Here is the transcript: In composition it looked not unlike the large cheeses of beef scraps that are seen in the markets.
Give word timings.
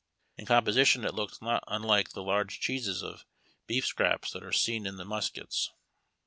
In 0.35 0.47
composition 0.47 1.05
it 1.05 1.13
looked 1.13 1.43
not 1.43 1.63
unlike 1.67 2.09
the 2.13 2.23
large 2.23 2.59
cheeses 2.59 3.03
of 3.03 3.23
beef 3.67 3.85
scraps 3.85 4.31
that 4.31 4.41
are 4.41 4.51
seen 4.51 4.87
in 4.87 4.95
the 4.97 5.05
markets. 5.05 5.69